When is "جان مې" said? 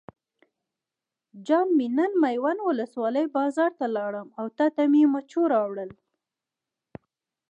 1.47-1.87